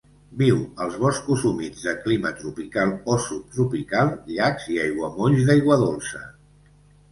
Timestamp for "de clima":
1.89-2.31